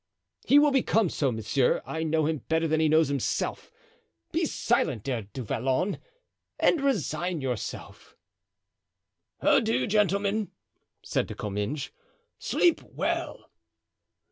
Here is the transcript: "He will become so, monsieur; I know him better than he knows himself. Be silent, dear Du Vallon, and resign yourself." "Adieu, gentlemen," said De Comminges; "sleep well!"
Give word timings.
"He 0.47 0.57
will 0.57 0.71
become 0.71 1.09
so, 1.11 1.31
monsieur; 1.31 1.79
I 1.85 2.01
know 2.01 2.25
him 2.25 2.39
better 2.49 2.67
than 2.67 2.79
he 2.79 2.89
knows 2.89 3.07
himself. 3.09 3.71
Be 4.31 4.45
silent, 4.45 5.03
dear 5.03 5.27
Du 5.31 5.43
Vallon, 5.43 5.99
and 6.59 6.81
resign 6.81 7.39
yourself." 7.39 8.15
"Adieu, 9.41 9.85
gentlemen," 9.85 10.49
said 11.03 11.27
De 11.27 11.35
Comminges; 11.35 11.91
"sleep 12.39 12.81
well!" 12.81 13.51